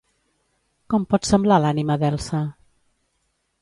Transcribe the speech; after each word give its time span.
Com 0.93 1.05
pot 1.13 1.31
semblar 1.33 1.61
l'ànima 1.67 2.01
d'Elsa? 2.05 2.45